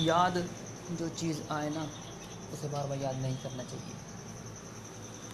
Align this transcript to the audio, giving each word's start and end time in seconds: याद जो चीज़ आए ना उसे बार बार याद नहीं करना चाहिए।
याद 0.00 0.38
जो 0.90 1.08
चीज़ 1.10 1.42
आए 1.52 1.68
ना 1.70 1.84
उसे 2.52 2.68
बार 2.68 2.86
बार 2.86 2.98
याद 2.98 3.16
नहीं 3.16 3.38
करना 3.38 3.64
चाहिए। 3.64 4.00